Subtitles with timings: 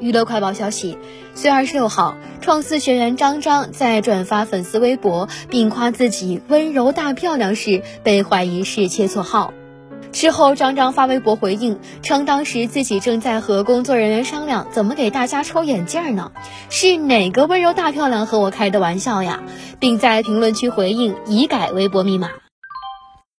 [0.00, 0.98] 娱乐快报消息
[1.34, 9.52] 四月二十六号创四学员张张在转发粉丝微博并夸自己温柔大漂亮时被怀疑是切错号。
[10.12, 16.32] 之后张张发微博回应称当时自己正在和工作人员商量怎么给大家抽眼镜呢？
[16.70, 19.42] 是哪个温柔大漂亮和我开的玩笑呀？
[19.78, 22.30] 并在评论区回应已改微博密码。